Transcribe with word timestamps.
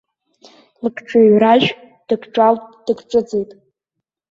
Лыкҿыҩражә 0.81 1.69
дыкҿалт-дыкҿыҵит. 2.07 3.51